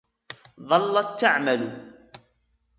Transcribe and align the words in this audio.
ظلت 0.59 1.19
تعمل. 1.19 1.91